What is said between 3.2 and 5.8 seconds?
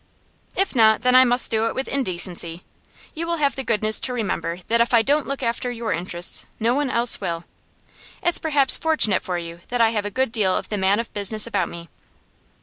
will have the goodness to remember that if I don't look after